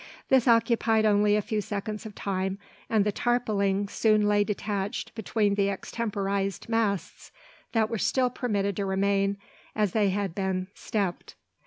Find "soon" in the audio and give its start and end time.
3.87-4.27